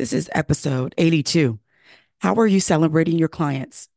[0.00, 1.58] This is episode 82.
[2.20, 3.90] How are you celebrating your clients?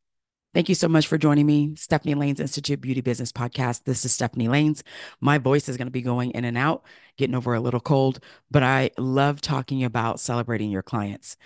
[0.54, 3.86] Thank you so much for joining me, Stephanie Laynes Institute Beauty Business Podcast.
[3.86, 4.82] This is Stephanie Laynes.
[5.22, 6.84] My voice is going to be going in and out,
[7.18, 8.20] getting over a little cold,
[8.52, 11.38] but I love talking about celebrating your clients.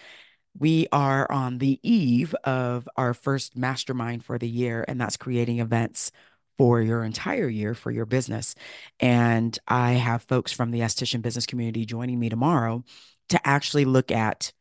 [0.57, 5.59] We are on the eve of our first mastermind for the year, and that's creating
[5.59, 6.11] events
[6.57, 8.55] for your entire year for your business.
[8.99, 12.83] And I have folks from the esthetician business community joining me tomorrow
[13.30, 14.52] to actually look at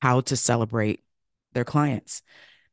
[0.00, 1.02] how to celebrate
[1.52, 2.22] their clients.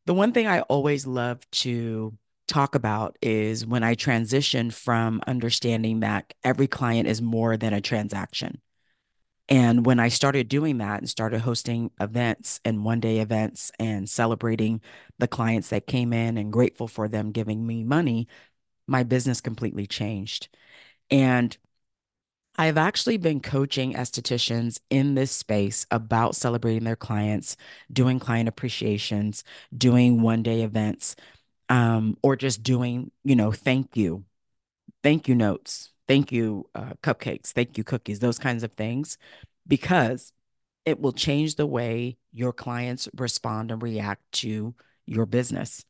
[0.06, 2.18] The one thing I always love to
[2.48, 7.82] talk about is when I transition from understanding that every client is more than a
[7.82, 8.62] transaction.
[9.50, 14.10] And when I started doing that and started hosting events and one day events and
[14.10, 14.82] celebrating
[15.20, 18.28] the clients that came in and grateful for them giving me money,
[18.88, 20.50] my business completely changed.
[21.10, 21.58] And
[22.56, 27.58] I've actually been coaching estheticians in this space about celebrating their clients,
[27.92, 29.44] doing client appreciations,
[29.76, 31.16] doing one day events,
[31.70, 34.26] um, or just doing, you know, thank you,
[35.02, 39.18] thank you notes, thank you uh, cupcakes, thank you cookies, those kinds of things,
[39.68, 40.32] because
[40.86, 44.76] it will change the way your clients respond and react to
[45.08, 45.86] your business.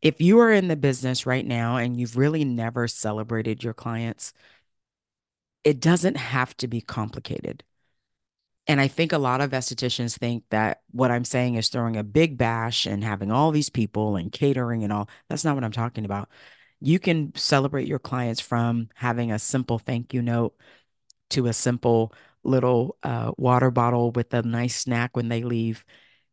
[0.00, 4.32] If you are in the business right now and you've really never celebrated your clients,
[5.64, 7.64] it doesn't have to be complicated.
[8.66, 12.04] And I think a lot of estheticians think that what I'm saying is throwing a
[12.04, 15.08] big bash and having all these people and catering and all.
[15.28, 16.28] That's not what I'm talking about.
[16.80, 20.54] You can celebrate your clients from having a simple thank you note
[21.30, 22.12] to a simple
[22.44, 25.84] little uh, water bottle with a nice snack when they leave.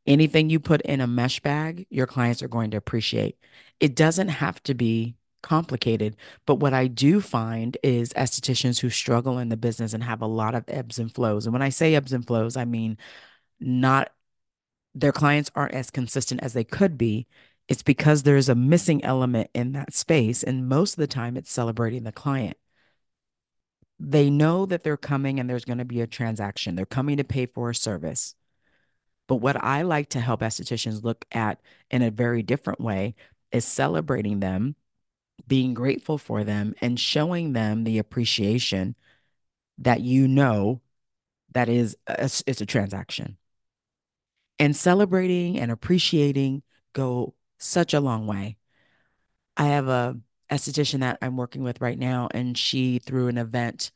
[0.05, 3.37] Anything you put in a mesh bag, your clients are going to appreciate.
[3.79, 6.15] It doesn't have to be complicated.
[6.45, 10.27] But what I do find is estheticians who struggle in the business and have a
[10.27, 11.45] lot of ebbs and flows.
[11.45, 12.97] And when I say ebbs and flows, I mean
[13.59, 14.11] not
[14.95, 17.27] their clients aren't as consistent as they could be.
[17.67, 20.43] It's because there's a missing element in that space.
[20.43, 22.57] And most of the time, it's celebrating the client.
[23.99, 26.75] They know that they're coming and there's going to be a transaction.
[26.75, 28.33] They're coming to pay for a service.
[29.27, 33.15] But what I like to help estheticians look at in a very different way
[33.51, 34.75] is celebrating them
[35.47, 38.95] being grateful for them and showing them the appreciation
[39.79, 40.81] that you know
[41.53, 43.37] that is a, it's a transaction.
[44.59, 46.63] And celebrating and appreciating
[46.93, 48.57] go such a long way.
[49.55, 50.17] I have a
[50.49, 53.91] esthetician that I'm working with right now, and she threw an event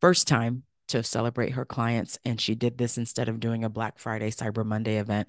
[0.00, 2.18] first time to celebrate her clients.
[2.24, 5.28] And she did this instead of doing a Black Friday, Cyber Monday event.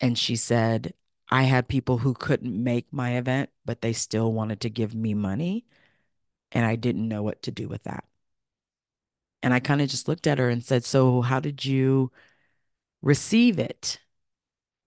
[0.00, 0.94] And she said,
[1.32, 5.14] I had people who couldn't make my event, but they still wanted to give me
[5.14, 5.66] money.
[6.52, 8.04] And I didn't know what to do with that.
[9.42, 12.12] And I kind of just looked at her and said, So, how did you
[13.02, 14.00] receive it?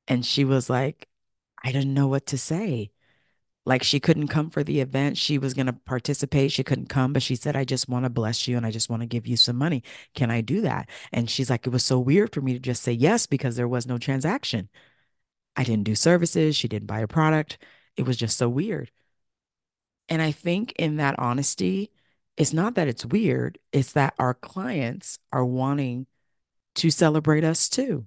[0.07, 1.07] And she was like,
[1.63, 2.91] I didn't know what to say.
[3.65, 5.17] Like, she couldn't come for the event.
[5.17, 6.51] She was going to participate.
[6.51, 8.89] She couldn't come, but she said, I just want to bless you and I just
[8.89, 9.83] want to give you some money.
[10.15, 10.89] Can I do that?
[11.13, 13.67] And she's like, It was so weird for me to just say yes because there
[13.69, 14.69] was no transaction.
[15.55, 16.55] I didn't do services.
[16.55, 17.57] She didn't buy a product.
[17.95, 18.91] It was just so weird.
[20.09, 21.91] And I think in that honesty,
[22.37, 26.05] it's not that it's weird, it's that our clients are wanting
[26.75, 28.05] to celebrate us too.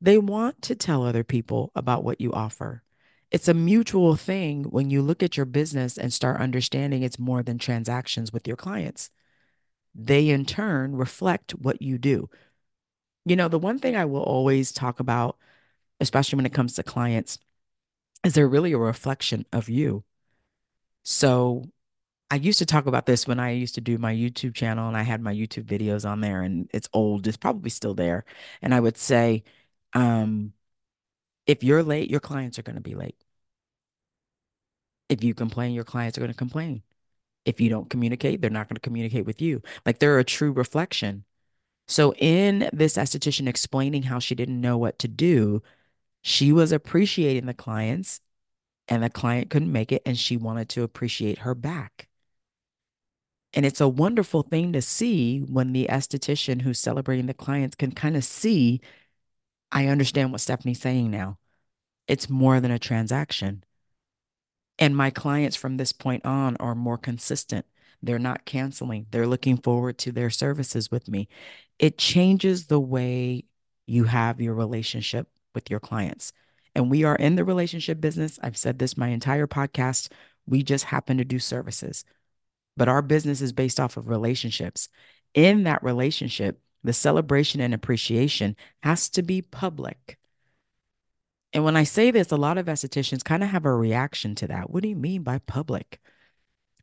[0.00, 2.82] They want to tell other people about what you offer.
[3.30, 7.42] It's a mutual thing when you look at your business and start understanding it's more
[7.42, 9.10] than transactions with your clients.
[9.94, 12.30] They in turn reflect what you do.
[13.24, 15.36] You know, the one thing I will always talk about
[16.00, 17.38] especially when it comes to clients,
[18.24, 20.04] is they're really a reflection of you.
[21.04, 21.64] So
[22.30, 24.96] I used to talk about this when I used to do my YouTube channel and
[24.96, 28.24] I had my YouTube videos on there and it's old, it's probably still there.
[28.60, 29.44] And I would say,
[29.92, 30.52] um,
[31.46, 33.16] if you're late, your clients are going to be late.
[35.08, 36.82] If you complain, your clients are going to complain.
[37.44, 39.62] If you don't communicate, they're not going to communicate with you.
[39.84, 41.24] Like they're a true reflection.
[41.86, 45.62] So, in this esthetician explaining how she didn't know what to do,
[46.26, 48.20] she was appreciating the clients
[48.88, 52.08] and the client couldn't make it and she wanted to appreciate her back.
[53.54, 57.92] And it's a wonderful thing to see when the esthetician who's celebrating the clients can
[57.92, 58.80] kind of see,
[59.70, 61.38] I understand what Stephanie's saying now.
[62.08, 63.62] It's more than a transaction.
[64.80, 67.66] And my clients from this point on are more consistent.
[68.02, 71.28] They're not canceling, they're looking forward to their services with me.
[71.78, 73.44] It changes the way
[73.86, 76.32] you have your relationship with your clients.
[76.76, 78.38] And we are in the relationship business.
[78.44, 80.12] I've said this my entire podcast.
[80.46, 82.04] We just happen to do services,
[82.76, 84.88] but our business is based off of relationships.
[85.34, 88.54] In that relationship, The celebration and appreciation
[88.84, 90.18] has to be public.
[91.52, 94.46] And when I say this, a lot of estheticians kind of have a reaction to
[94.46, 94.70] that.
[94.70, 96.00] What do you mean by public?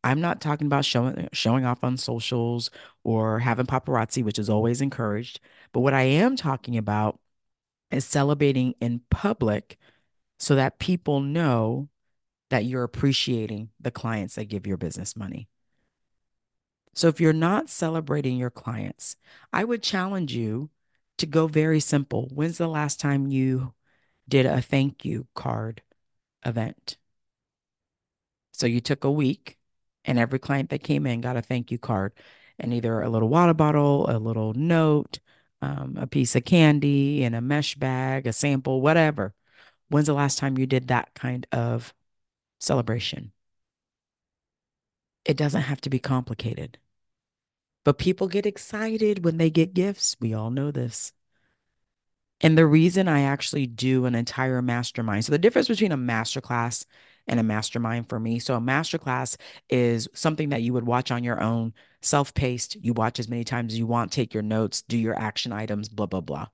[0.03, 2.69] I'm not talking about showing showing off on socials
[3.05, 5.39] or having paparazzi, which is always encouraged.
[5.71, 7.19] But what I am talking about
[7.93, 9.77] is celebrating in public
[10.39, 11.89] so that people know
[12.49, 15.47] that you're appreciating the clients that give your business money.
[16.93, 19.15] So if you're not celebrating your clients,
[19.51, 20.69] I would challenge you
[21.17, 22.29] to go very simple.
[22.31, 23.73] When's the last time you
[24.27, 25.81] did a thank you card
[26.45, 26.97] event?
[28.51, 29.57] So you took a week
[30.05, 32.13] and every client that came in got a thank you card
[32.59, 35.19] and either a little water bottle, a little note,
[35.63, 39.33] um, a piece of candy, and a mesh bag, a sample, whatever.
[39.89, 41.93] When's the last time you did that kind of
[42.59, 43.31] celebration?
[45.25, 46.79] It doesn't have to be complicated.
[47.85, 50.15] But people get excited when they get gifts.
[50.19, 51.13] We all know this.
[52.41, 55.23] And the reason I actually do an entire mastermind.
[55.23, 56.85] So the difference between a masterclass
[57.27, 58.39] and a mastermind for me.
[58.39, 59.37] So a masterclass
[59.69, 62.75] is something that you would watch on your own, self-paced.
[62.75, 65.89] You watch as many times as you want, take your notes, do your action items,
[65.89, 66.47] blah, blah, blah.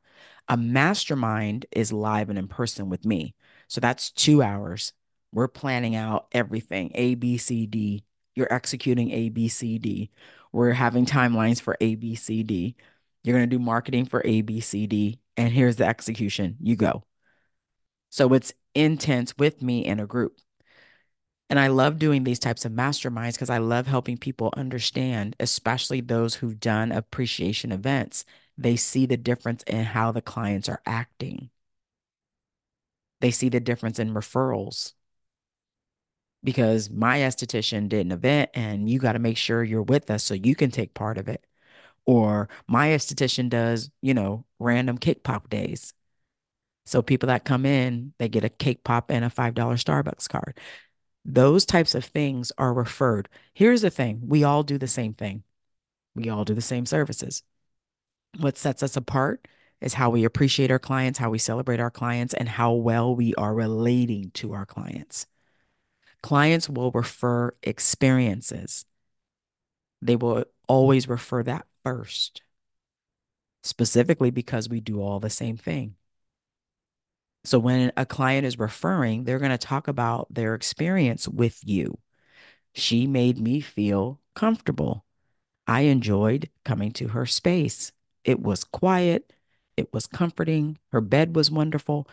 [0.47, 3.35] A mastermind is live and in person with me.
[3.67, 4.93] So that's two hours.
[5.31, 8.03] We're planning out everything A, B, C, D.
[8.35, 10.09] You're executing A, B, C, D.
[10.51, 12.75] We're having timelines for A, B, C, D.
[13.23, 15.19] You're going to do marketing for A, B, C, D.
[15.37, 16.57] And here's the execution.
[16.61, 17.03] You go.
[18.09, 20.39] So it's intense with me in a group.
[21.49, 26.01] And I love doing these types of masterminds because I love helping people understand, especially
[26.01, 28.25] those who've done appreciation events.
[28.57, 31.49] They see the difference in how the clients are acting.
[33.21, 34.93] They see the difference in referrals
[36.43, 40.23] because my esthetician did an event and you got to make sure you're with us
[40.23, 41.45] so you can take part of it.
[42.05, 45.93] Or my esthetician does, you know, random cake pop days.
[46.85, 50.59] So people that come in, they get a cake pop and a $5 Starbucks card.
[51.25, 53.29] Those types of things are referred.
[53.53, 55.43] Here's the thing we all do the same thing,
[56.15, 57.43] we all do the same services.
[58.39, 59.47] What sets us apart
[59.81, 63.33] is how we appreciate our clients, how we celebrate our clients, and how well we
[63.35, 65.25] are relating to our clients.
[66.21, 68.85] Clients will refer experiences,
[70.01, 72.41] they will always refer that first,
[73.63, 75.95] specifically because we do all the same thing.
[77.45, 81.99] So when a client is referring, they're going to talk about their experience with you.
[82.73, 85.05] She made me feel comfortable.
[85.65, 87.91] I enjoyed coming to her space.
[88.23, 89.33] It was quiet.
[89.77, 90.77] It was comforting.
[90.91, 92.07] Her bed was wonderful.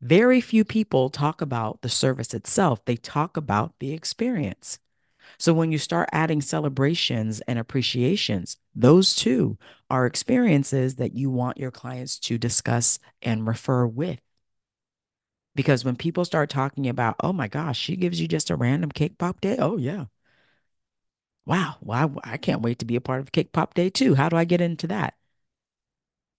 [0.00, 2.84] Very few people talk about the service itself.
[2.84, 4.78] They talk about the experience.
[5.38, 9.58] So when you start adding celebrations and appreciations, those two
[9.90, 14.18] are experiences that you want your clients to discuss and refer with.
[15.54, 18.90] Because when people start talking about, oh my gosh, she gives you just a random
[18.90, 19.56] cake pop day.
[19.58, 20.06] Oh, yeah.
[21.46, 21.76] Wow.
[21.80, 24.14] Well, I, I can't wait to be a part of Cake Pop Day too.
[24.14, 25.14] How do I get into that?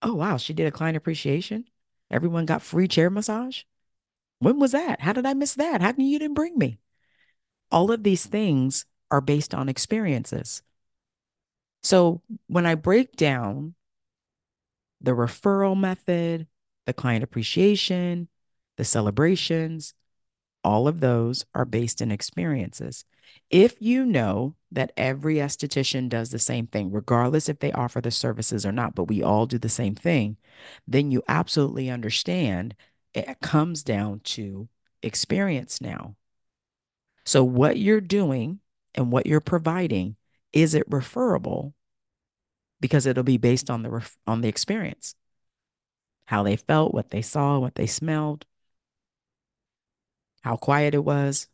[0.02, 0.38] Oh, wow.
[0.38, 1.66] She did a client appreciation.
[2.12, 3.64] Everyone got free chair massage.
[4.40, 5.02] When was that?
[5.02, 5.82] How did I miss that?
[5.82, 6.80] How come you didn't bring me?
[7.72, 10.64] All of these things are based on experiences.
[11.82, 13.76] So when I break down
[15.02, 16.48] the referral method,
[16.86, 18.28] the client appreciation,
[18.78, 19.94] the celebrations,
[20.64, 23.06] all of those are based in experiences.
[23.50, 28.12] If you know that every esthetician does the same thing, regardless if they offer the
[28.12, 30.38] services or not, but we all do the same thing,
[30.88, 32.76] then you absolutely understand
[33.14, 34.68] it comes down to
[35.02, 36.16] experience now.
[37.26, 38.60] So, what you're doing
[38.96, 40.16] and what you're providing,
[40.52, 41.74] is it referable?
[42.80, 45.16] Because it'll be based on the ref- on the experience,
[46.26, 48.46] how they felt, what they saw, what they smelled,
[50.44, 51.48] how quiet it was,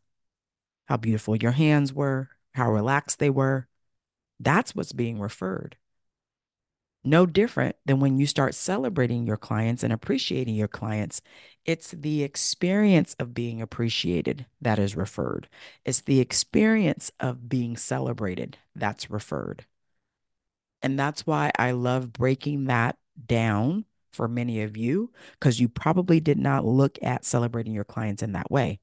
[0.85, 3.67] how beautiful your hands were, how relaxed they were.
[4.39, 5.77] That's what's being referred.
[7.03, 11.21] No different than when you start celebrating your clients and appreciating your clients.
[11.63, 15.47] It's the experience of being appreciated that is referred.
[15.85, 19.65] It's the experience of being celebrated that's referred.
[20.81, 26.19] And that's why I love breaking that down for many of you, because you probably
[26.19, 28.79] did not look at celebrating your clients in that way.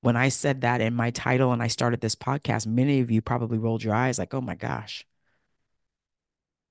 [0.00, 3.22] When I said that in my title and I started this podcast, many of you
[3.22, 5.06] probably rolled your eyes like, oh my gosh,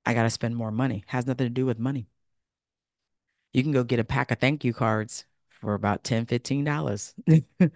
[0.05, 1.03] I got to spend more money.
[1.07, 2.07] Has nothing to do with money.
[3.53, 7.71] You can go get a pack of thank you cards for about $10, $15.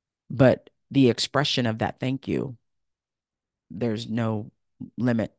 [0.30, 2.56] but the expression of that thank you,
[3.70, 4.50] there's no
[4.96, 5.34] limit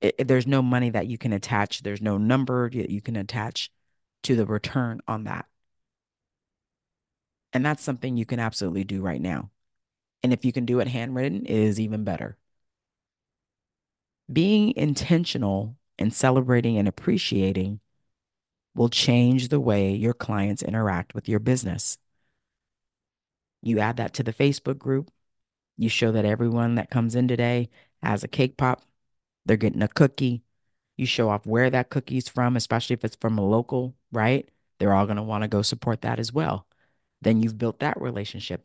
[0.00, 1.82] it, there's no money that you can attach.
[1.82, 3.70] There's no number that you can attach
[4.22, 5.46] to the return on that.
[7.52, 9.50] And that's something you can absolutely do right now.
[10.22, 12.36] And if you can do it handwritten, it is even better.
[14.32, 17.80] Being intentional and celebrating and appreciating
[18.74, 21.98] will change the way your clients interact with your business.
[23.62, 25.10] You add that to the Facebook group.
[25.76, 27.68] You show that everyone that comes in today
[28.02, 28.82] has a cake pop,
[29.50, 30.44] they're getting a cookie.
[30.96, 34.48] You show off where that cookie's from, especially if it's from a local, right?
[34.78, 36.68] They're all going to want to go support that as well.
[37.20, 38.64] Then you've built that relationship.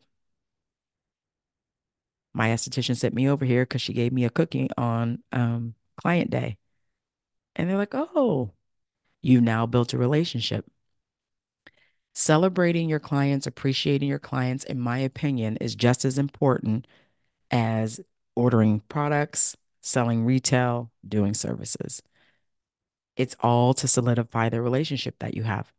[2.32, 6.30] My esthetician sent me over here because she gave me a cookie on um, client
[6.30, 6.56] day.
[7.56, 8.52] And they're like, oh,
[9.22, 10.70] you now built a relationship.
[12.14, 16.86] Celebrating your clients, appreciating your clients, in my opinion, is just as important
[17.50, 17.98] as
[18.36, 22.02] ordering products, selling retail, doing services.
[23.16, 25.72] It's all to solidify the relationship that you have.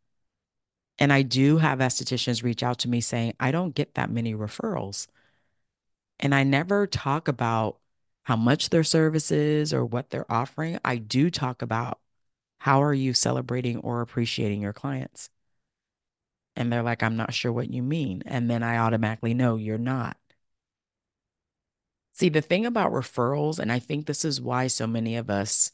[0.98, 4.34] And I do have estheticians reach out to me saying, I don't get that many
[4.34, 5.06] referrals.
[6.18, 7.78] And I never talk about
[8.24, 10.78] how much their service is or what they're offering.
[10.84, 12.00] I do talk about
[12.60, 15.28] how are you celebrating or appreciating your clients?
[16.56, 18.22] And they're like, I'm not sure what you mean.
[18.26, 20.16] And then I automatically know you're not.
[22.18, 25.70] See, the thing about referrals, and I think this is why so many of us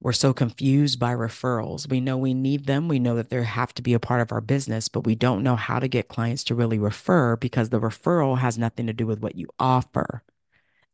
[0.00, 1.88] we're so confused by referrals.
[1.88, 2.88] We know we need them.
[2.88, 5.42] We know that they have to be a part of our business, but we don't
[5.42, 9.06] know how to get clients to really refer because the referral has nothing to do
[9.06, 10.22] with what you offer.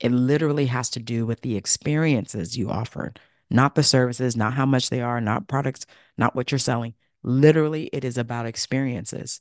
[0.01, 3.13] It literally has to do with the experiences you offer,
[3.51, 5.87] not the services, not how much they are, not products,
[6.17, 6.95] not what you're selling.
[7.23, 9.41] Literally, it is about experiences.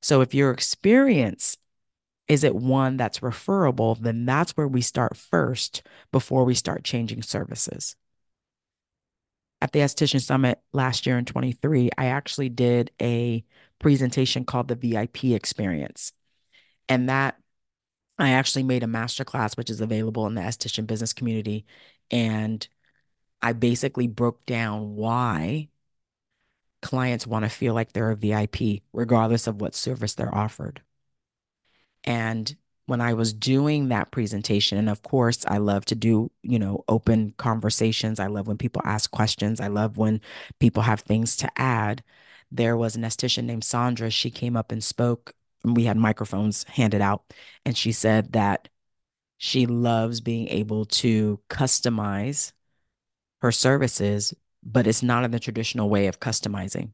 [0.00, 1.56] So if your experience
[2.30, 5.82] is it one that's referable, then that's where we start first
[6.12, 7.96] before we start changing services
[9.60, 13.44] at the Esthetician Summit last year in 23, I actually did a
[13.78, 16.12] presentation called the VIP experience.
[16.88, 17.36] And that
[18.18, 21.66] I actually made a masterclass, which is available in the esthetician business community.
[22.10, 22.66] And
[23.42, 25.68] I basically broke down why
[26.82, 30.82] clients want to feel like they're a VIP, regardless of what service they're offered.
[32.04, 32.54] And
[32.86, 36.84] when I was doing that presentation, and of course, I love to do, you know,
[36.88, 38.18] open conversations.
[38.18, 39.60] I love when people ask questions.
[39.60, 40.20] I love when
[40.58, 42.02] people have things to add.
[42.50, 44.10] There was an esthetician named Sandra.
[44.10, 45.34] She came up and spoke.
[45.64, 47.32] We had microphones handed out,
[47.64, 48.68] and she said that
[49.38, 52.52] she loves being able to customize
[53.40, 56.90] her services, but it's not in the traditional way of customizing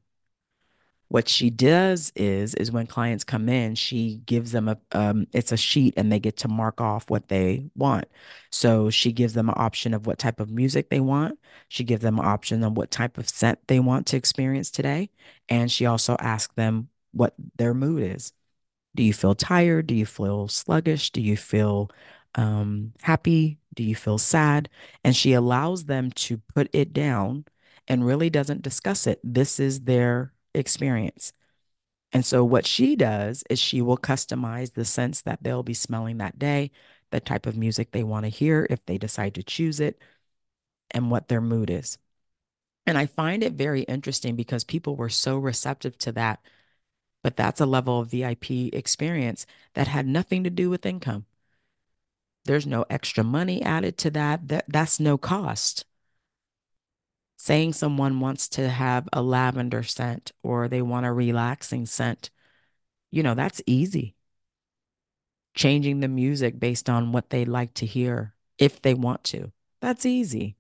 [1.09, 5.53] what she does is is when clients come in she gives them a um, it's
[5.53, 8.07] a sheet and they get to mark off what they want.
[8.51, 11.39] So she gives them an option of what type of music they want.
[11.69, 15.11] She gives them an option on what type of scent they want to experience today.
[15.49, 18.33] And she also asks them what their mood is.
[18.95, 19.87] Do you feel tired?
[19.87, 21.11] Do you feel sluggish?
[21.11, 21.91] Do you feel
[22.35, 23.59] um, happy?
[23.75, 24.69] Do you feel sad?
[25.05, 27.45] And she allows them to put it down
[27.89, 29.21] and really doesn't discuss it.
[29.23, 31.33] This is their experience.
[32.13, 36.19] And so what she does is she will customize the scents that they'll be smelling
[36.19, 36.71] that day,
[37.11, 39.99] the type of music they want to hear if they decide to choose it,
[40.91, 41.99] and what their mood is.
[42.87, 46.41] And I find it very interesting because people were so receptive to that.
[47.23, 51.27] But that's a level of VIP experience that had nothing to do with income.
[52.45, 54.49] There's no extra money added to that.
[54.49, 55.85] that that's no cost
[57.37, 62.31] saying someone wants to have a lavender scent or they want a relaxing scent,
[63.11, 64.15] you know, that's easy.
[65.55, 70.07] Changing the music based on what they like to hear if they want to, that's
[70.07, 70.57] easy.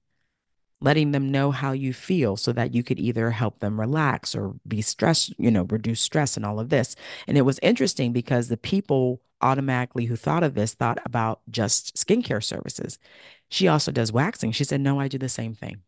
[0.78, 4.56] Letting them know how you feel so that you could either help them relax or
[4.68, 6.94] be stressed, you know, reduce stress and all of this.
[7.26, 11.96] And it was interesting because the people automatically who thought of this thought about just
[11.96, 12.98] skincare services.
[13.48, 14.52] She also does waxing.
[14.52, 15.82] She said, No, I do the same thing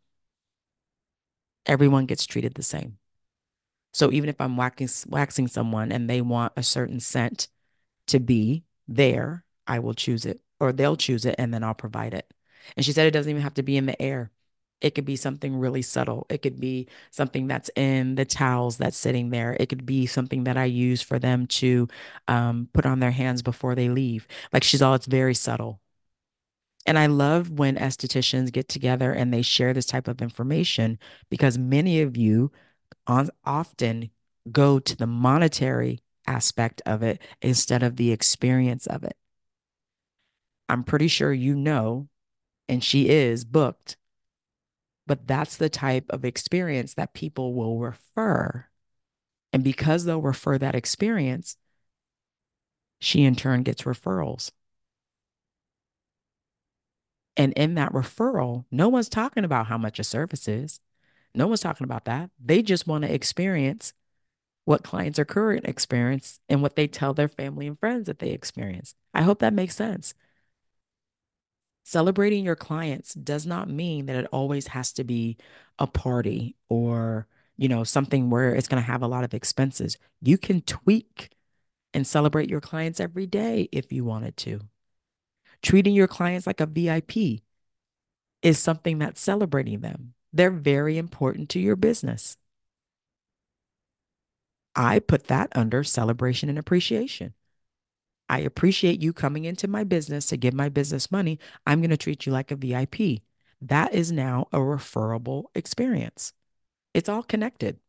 [1.69, 2.99] everyone gets treated the same.
[3.93, 7.49] So even if I'm waxing, waxing someone and they want a certain scent
[8.09, 12.15] to be there, I will choose it or they'll choose it and then I'll provide
[12.15, 12.33] it.
[12.77, 14.31] And she said it doesn't even have to be in the air.
[14.81, 16.27] It could be something really subtle.
[16.31, 19.57] It could be something that's in the towels that's sitting there.
[19.59, 21.89] It could be something that I use for them to
[22.29, 24.29] um, put on their hands before they leave.
[24.53, 25.81] Like she's all, it's very subtle.
[26.89, 31.59] And I love when estheticians get together and they share this type of information because
[31.59, 32.51] many of you
[33.07, 34.09] on, often
[34.51, 39.19] go to the monetary aspect of it instead of the experience of it.
[40.71, 42.09] I'm pretty sure you know
[42.71, 43.99] and she is booked.
[45.07, 48.65] But that's the type of experience that people will refer.
[49.53, 51.59] And because they'll refer that experience,
[52.99, 54.53] she in turn gets referrals.
[57.39, 60.81] And in that referral, no one's talking about how much a service is.
[61.35, 62.31] No one's talking about that.
[62.45, 63.93] They just want to experience
[64.65, 68.31] what clients are current experience and what they tell their family and friends that they
[68.31, 68.95] experience.
[69.15, 70.15] I hope that makes sense.
[71.85, 75.39] Celebrating your clients does not mean that it always has to be
[75.79, 77.27] a party or,
[77.57, 79.97] you know, something where it's going to have a lot of expenses.
[80.21, 81.31] You can tweak
[81.95, 84.61] and celebrate your clients every day if you wanted to.
[85.63, 87.43] Treating your clients like a VIP
[88.43, 90.15] is something that's celebrating them.
[90.33, 92.37] They're very important to your business.
[94.75, 97.35] I put that under celebration and appreciation.
[98.29, 101.39] I appreciate you coming into my business to give my business money.
[101.67, 103.23] I'm going to treat you like a VIP.
[103.61, 106.33] That is now a referable experience.
[106.95, 107.81] It's all connected.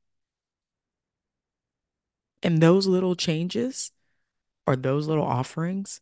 [2.42, 3.92] And those little changes
[4.66, 6.00] or those little offerings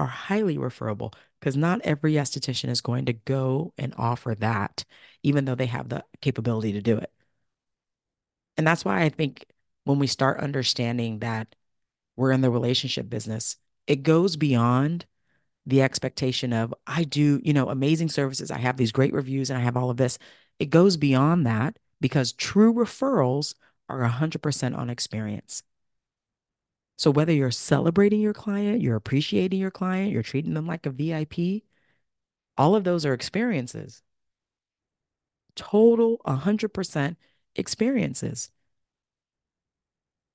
[0.00, 4.84] are highly referable because not every esthetician is going to go and offer that,
[5.22, 7.12] even though they have the capability to do it.
[8.56, 9.44] And that's why I think
[9.84, 11.54] when we start understanding that
[12.16, 15.06] we're in the relationship business, it goes beyond
[15.66, 18.50] the expectation of, I do, you know, amazing services.
[18.50, 20.18] I have these great reviews and I have all of this.
[20.58, 23.54] It goes beyond that because true referrals
[23.88, 25.62] are 100% on experience.
[27.00, 30.90] So whether you're celebrating your client, you're appreciating your client, you're treating them like a
[30.90, 31.62] VIP,
[32.58, 34.02] all of those are experiences.
[35.56, 37.16] Total 100%
[37.56, 38.50] experiences.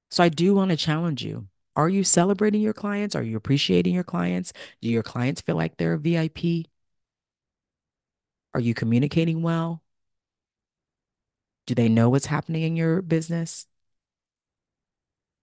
[0.09, 1.49] So I do want to challenge you.
[1.75, 3.15] Are you celebrating your clients?
[3.15, 4.51] Are you appreciating your clients?
[4.81, 6.65] Do your clients feel like they're a VIP?
[8.55, 9.83] Are you communicating well?
[11.67, 13.67] Do they know what's happening in your business?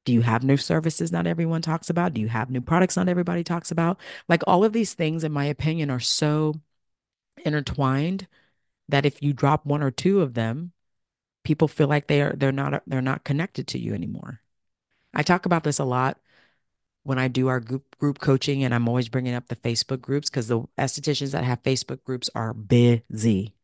[0.04, 2.14] Do you have new services not everyone talks about?
[2.14, 3.98] Do you have new products not everybody talks about?
[4.28, 6.54] Like all of these things, in my opinion, are so
[7.44, 8.26] intertwined
[8.88, 10.72] that if you drop one or two of them,
[11.44, 14.40] people feel like they are they're not they're not connected to you anymore.
[15.14, 16.18] I talk about this a lot
[17.04, 20.30] when I do our group group coaching, and I'm always bringing up the Facebook groups
[20.30, 23.54] because the estheticians that have Facebook groups are busy.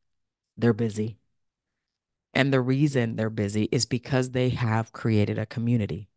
[0.56, 1.18] They're busy.
[2.34, 6.08] And the reason they're busy is because they have created a community.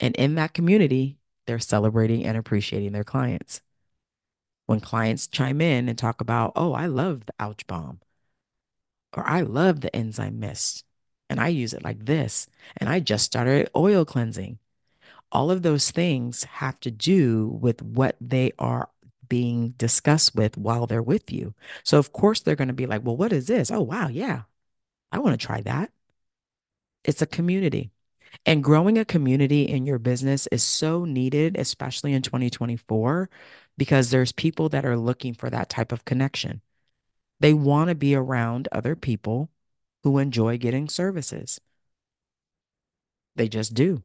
[0.00, 3.62] And in that community, they're celebrating and appreciating their clients.
[4.66, 8.00] When clients chime in and talk about, oh, I love the ouch bomb,
[9.16, 10.84] or I love the enzyme mist,
[11.30, 14.58] and I use it like this, and I just started oil cleansing.
[15.32, 18.88] All of those things have to do with what they are
[19.28, 21.54] being discussed with while they're with you.
[21.82, 23.70] So, of course, they're going to be like, well, what is this?
[23.70, 24.08] Oh, wow.
[24.08, 24.42] Yeah,
[25.12, 25.90] I want to try that.
[27.04, 27.90] It's a community.
[28.46, 33.28] And growing a community in your business is so needed, especially in 2024,
[33.76, 36.62] because there's people that are looking for that type of connection.
[37.40, 39.50] They want to be around other people
[40.02, 41.60] who enjoy getting services.
[43.36, 44.02] They just do.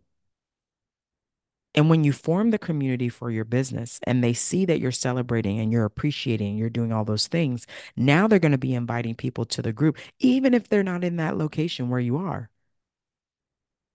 [1.76, 5.60] And when you form the community for your business and they see that you're celebrating
[5.60, 7.65] and you're appreciating, you're doing all those things,
[7.96, 11.15] now they're going to be inviting people to the group, even if they're not in
[11.17, 12.50] that location where you are.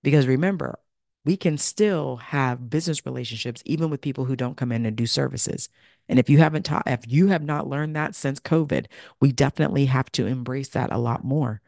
[0.03, 0.79] Because remember,
[1.25, 5.07] we can still have business relationships even with people who don't come in and do
[5.07, 5.69] services.
[6.09, 8.87] And if you haven't taught, if you have not learned that since COVID,
[9.21, 11.61] we definitely have to embrace that a lot more.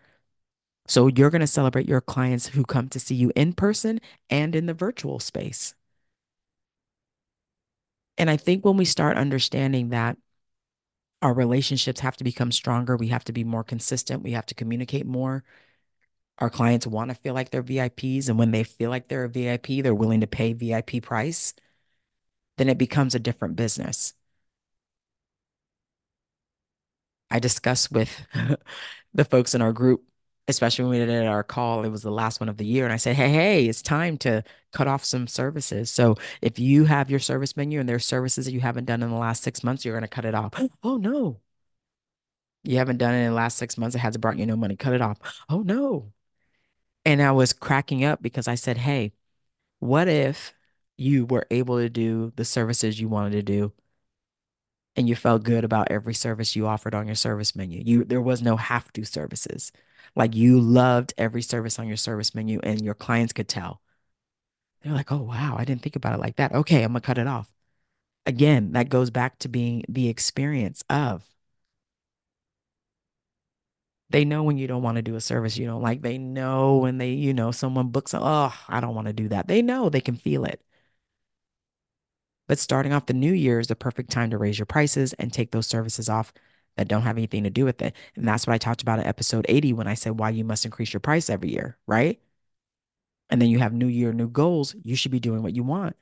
[0.87, 4.57] So you're going to celebrate your clients who come to see you in person and
[4.57, 5.75] in the virtual space.
[8.17, 10.17] And I think when we start understanding that
[11.23, 14.55] our relationships have to become stronger, we have to be more consistent, we have to
[14.55, 15.45] communicate more,
[16.41, 18.29] our clients want to feel like they're VIPs.
[18.29, 21.55] And when they feel like they're a VIP, they're willing to pay VIP price,
[22.59, 24.15] then it becomes a different business.
[27.31, 28.11] I discussed with
[29.15, 30.03] the folks in our group,
[30.49, 32.85] especially when we did our call, it was the last one of the year.
[32.85, 35.91] And I said, hey, hey, it's time to cut off some services.
[35.91, 39.11] So if you have your service menu and there's services that you haven't done in
[39.11, 40.53] the last six months, you're going to cut it off.
[40.83, 41.41] oh, no.
[42.63, 43.95] You haven't done it in the last six months.
[43.97, 44.77] It hasn't brought you no money.
[44.77, 45.19] Cut it off.
[45.49, 46.13] Oh, no.
[47.05, 49.13] And I was cracking up because I said, hey,
[49.81, 50.55] what if
[50.99, 53.73] you were able to do the services you wanted to do
[54.97, 57.83] and you felt good about every service you offered on your service menu?
[57.85, 59.73] You there was no have to services.
[60.17, 63.81] Like you loved every service on your service menu and your clients could tell.
[64.83, 66.53] They're like, "Oh wow, I didn't think about it like that.
[66.55, 67.53] Okay, I'm gonna cut it off."
[68.27, 71.25] Again, that goes back to being the experience of.
[74.11, 76.03] They know when you don't want to do a service you don't like.
[76.03, 79.49] They know when they, you know, someone books, oh, I don't want to do that.
[79.49, 80.61] They know they can feel it.
[82.49, 85.33] But starting off the new year is the perfect time to raise your prices and
[85.33, 86.33] take those services off
[86.77, 87.95] that don't have anything to do with it.
[88.17, 90.65] And that's what I talked about in episode 80 when I said why you must
[90.65, 92.21] increase your price every year, right?
[93.31, 94.75] And then you have new year, new goals.
[94.83, 95.97] You should be doing what you want.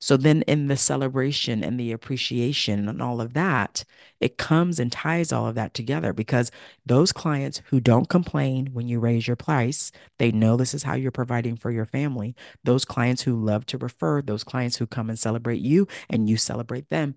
[0.00, 3.84] So then in the celebration and the appreciation and all of that,
[4.20, 6.52] it comes and ties all of that together because
[6.86, 10.94] those clients who don't complain when you raise your price, they know this is how
[10.94, 12.36] you're providing for your family.
[12.62, 16.36] Those clients who love to refer, those clients who come and celebrate you and you
[16.36, 17.16] celebrate them,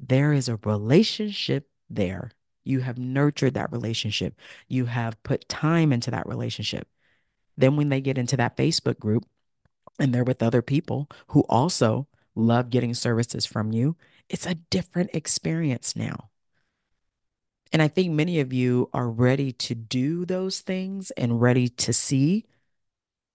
[0.00, 2.30] there is a relationship there.
[2.64, 4.34] You have nurtured that relationship.
[4.66, 6.88] You have put time into that relationship.
[7.56, 9.24] Then when they get into that Facebook group
[9.98, 13.96] and they're with other people who also love getting services from you,
[14.28, 16.30] it's a different experience now.
[17.72, 21.92] And I think many of you are ready to do those things and ready to
[21.92, 22.46] see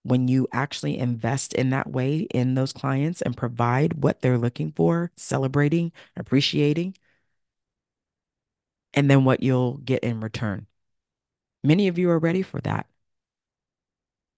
[0.04, 4.72] when you actually invest in that way in those clients and provide what they're looking
[4.72, 6.96] for, celebrating, appreciating,
[8.94, 10.68] and then what you'll get in return.
[11.64, 12.88] Many of you are ready for that.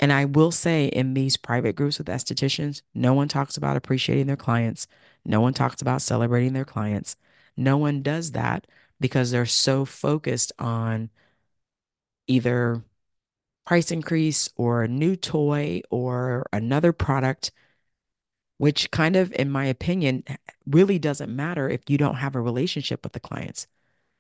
[0.02, 4.26] And I will say in these private groups with estheticians, no one talks about appreciating
[4.26, 4.88] their clients.
[5.24, 7.16] No one talks about celebrating their clients.
[7.56, 8.66] No one does that
[9.00, 11.12] because they're so focused on
[12.28, 12.84] either
[13.66, 17.52] price increase or a new toy or another product,
[18.58, 20.24] which kind of, in my opinion,
[20.66, 23.68] really doesn't matter if you don't have a relationship with the clients.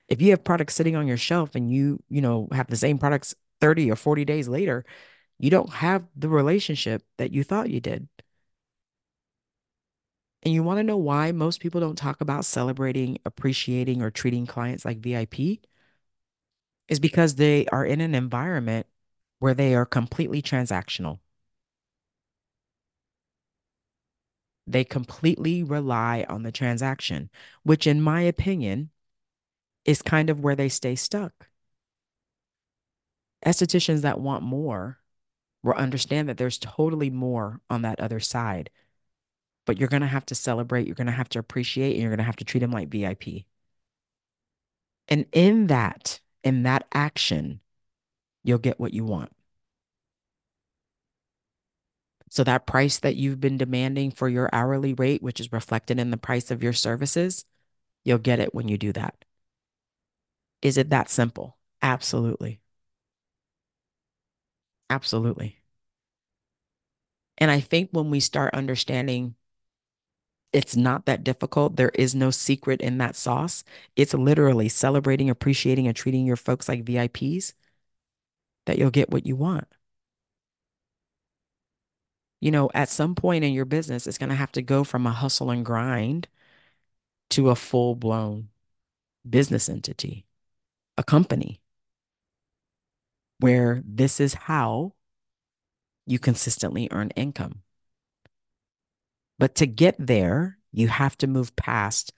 [0.07, 2.99] If you have products sitting on your shelf and you, you know, have the same
[2.99, 4.85] products 30 or 40 days later,
[5.41, 8.07] you don't have the relationship that you thought you did.
[10.43, 14.45] And you want to know why most people don't talk about celebrating, appreciating, or treating
[14.45, 15.61] clients like VIP?
[16.87, 18.85] Is because they are in an environment
[19.39, 21.19] where they are completely transactional.
[24.67, 27.31] They completely rely on the transaction,
[27.63, 28.91] which, in my opinion,
[29.85, 31.47] is kind of where they stay stuck.
[33.43, 35.00] Estheticians that want more
[35.63, 38.69] will understand that there's totally more on that other side.
[39.65, 42.09] But you're going to have to celebrate, you're going to have to appreciate, and you're
[42.09, 43.45] going to have to treat them like VIP.
[45.07, 47.59] And in that, in that action,
[48.43, 49.31] you'll get what you want.
[52.29, 56.11] So that price that you've been demanding for your hourly rate, which is reflected in
[56.11, 57.45] the price of your services,
[58.05, 59.25] you'll get it when you do that.
[60.61, 61.57] Is it that simple?
[61.81, 62.60] Absolutely.
[64.91, 65.59] Absolutely.
[67.37, 69.35] And I think when we start understanding
[70.53, 73.63] it's not that difficult, there is no secret in that sauce.
[73.95, 77.53] It's literally celebrating, appreciating, and treating your folks like VIPs
[78.65, 79.67] that you'll get what you want.
[82.41, 85.05] You know, at some point in your business, it's going to have to go from
[85.05, 86.27] a hustle and grind
[87.31, 88.49] to a full blown
[89.29, 90.27] business entity,
[90.97, 91.60] a company
[93.41, 94.93] where this is how
[96.05, 97.61] you consistently earn income.
[99.39, 102.13] But to get there, you have to move past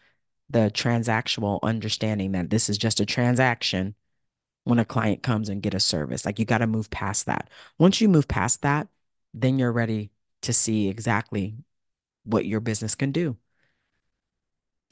[0.49, 3.95] the transactional understanding that this is just a transaction
[4.65, 6.25] when a client comes and get a service.
[6.25, 7.49] Like you got to move past that.
[7.79, 8.89] Once you move past that,
[9.33, 11.55] then you're ready to see exactly
[12.25, 13.37] what your business can do.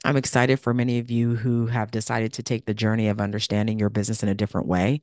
[0.04, 3.78] I'm excited for many of you who have decided to take the journey of understanding
[3.78, 5.02] your business in a different way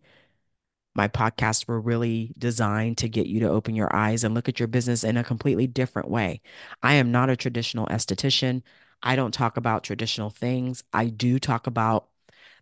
[1.00, 4.60] my podcasts were really designed to get you to open your eyes and look at
[4.60, 6.42] your business in a completely different way.
[6.84, 8.64] I am not a traditional esthetician.
[9.02, 10.84] I don't talk about traditional things.
[10.92, 12.10] I do talk about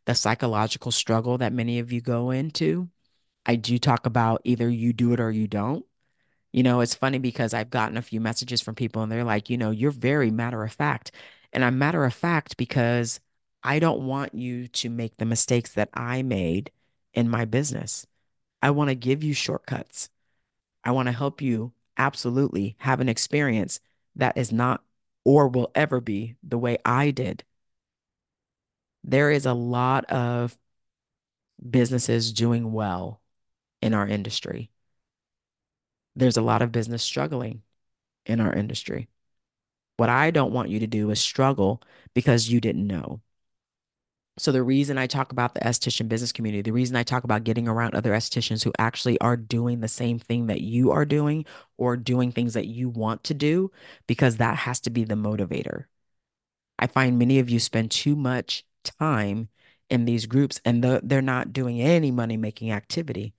[0.06, 2.89] the psychological struggle that many of you go into.
[3.43, 5.84] I do talk about either you do it or you don't.
[6.54, 9.50] You know, it's funny because I've gotten a few messages from people and they're like,
[9.50, 11.12] you know, you're very matter of fact.
[11.54, 13.19] And I'm matter of fact because
[13.63, 16.69] I don't want you to make the mistakes that I made
[17.15, 18.06] in my business.
[18.62, 20.10] I want to give you shortcuts.
[20.84, 23.80] I want to help you absolutely have an experience
[24.15, 24.84] that is not
[25.24, 27.43] or will ever be the way I did.
[29.04, 30.58] There is a lot of
[31.70, 33.22] businesses doing well
[33.82, 34.70] in our industry.
[36.15, 37.62] There's a lot of business struggling
[38.26, 39.08] in our industry.
[39.98, 41.82] What I don't want you to do is struggle
[42.13, 43.22] because you didn't know.
[44.39, 47.43] So the reason I talk about the esthetician business community, the reason I talk about
[47.43, 51.45] getting around other estheticians who actually are doing the same thing that you are doing
[51.78, 53.71] or doing things that you want to do,
[54.06, 55.86] because that has to be the motivator.
[56.78, 59.50] I find many of you spend too much time
[59.89, 63.34] in these groups and the, they're not doing any money making activity.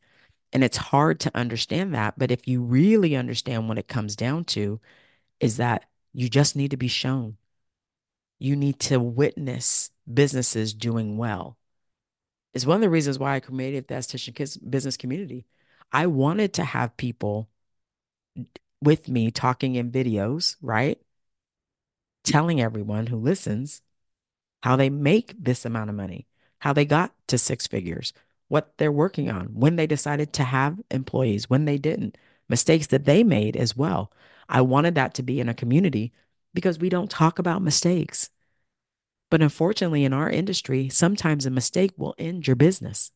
[0.53, 2.19] And it's hard to understand that.
[2.19, 4.81] But if you really understand what it comes down to,
[5.41, 7.37] is that you just need to be shown.
[8.38, 11.57] You need to witness businesses doing well.
[12.55, 15.46] It's one of the reasons why I created the esthetician business community.
[15.92, 17.48] I wanted to have people
[18.83, 20.98] with me talking in videos, right?
[22.24, 23.83] Telling everyone who listens
[24.62, 26.27] how they make this amount of money,
[26.59, 28.12] how they got to six figures,
[28.48, 32.16] what they're working on, when they decided to have employees, when they didn't,
[32.48, 34.12] mistakes that they made as well.
[34.48, 36.12] I wanted that to be in a community
[36.55, 38.31] because we don't talk about mistakes.
[39.31, 43.11] But unfortunately, in our industry, sometimes a mistake will end your business.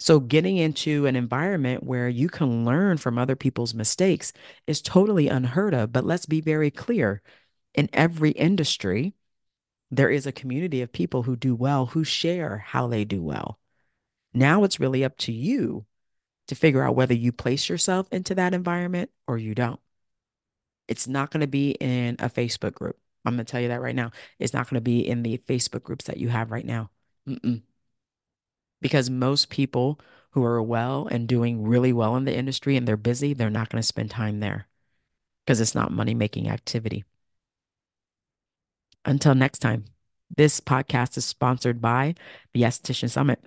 [0.00, 4.32] So, getting into an environment where you can learn from other people's mistakes
[4.66, 5.92] is totally unheard of.
[5.92, 7.22] But let's be very clear
[7.74, 9.14] in every industry,
[9.90, 13.58] there is a community of people who do well, who share how they do well.
[14.34, 15.86] Now it's really up to you
[16.48, 19.80] to figure out whether you place yourself into that environment or you don't.
[20.92, 22.98] It's not going to be in a Facebook group.
[23.24, 24.10] I'm going to tell you that right now.
[24.38, 26.90] It's not going to be in the Facebook groups that you have right now.
[27.26, 27.62] Mm-mm.
[28.82, 29.98] Because most people
[30.32, 33.70] who are well and doing really well in the industry and they're busy, they're not
[33.70, 34.66] going to spend time there
[35.46, 37.04] because it's not money making activity.
[39.06, 39.86] Until next time,
[40.36, 42.16] this podcast is sponsored by
[42.52, 43.42] the Esthetician Summit.